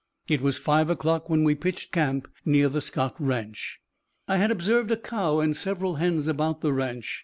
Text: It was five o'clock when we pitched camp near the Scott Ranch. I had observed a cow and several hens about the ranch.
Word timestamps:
It 0.27 0.41
was 0.41 0.57
five 0.57 0.89
o'clock 0.89 1.29
when 1.29 1.43
we 1.43 1.53
pitched 1.53 1.91
camp 1.91 2.27
near 2.43 2.69
the 2.69 2.81
Scott 2.81 3.13
Ranch. 3.19 3.79
I 4.27 4.37
had 4.37 4.49
observed 4.49 4.89
a 4.89 4.97
cow 4.97 5.41
and 5.41 5.55
several 5.55 5.97
hens 5.97 6.27
about 6.27 6.61
the 6.61 6.73
ranch. 6.73 7.19